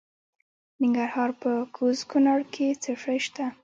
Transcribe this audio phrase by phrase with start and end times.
[0.75, 3.45] د ننګرهار په کوز کونړ کې څه شی شته؟